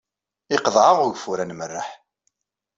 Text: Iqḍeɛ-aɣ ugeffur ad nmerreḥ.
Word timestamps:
Iqḍeɛ-aɣ 0.55 0.99
ugeffur 1.05 1.37
ad 1.39 1.47
nmerreḥ. 1.47 1.89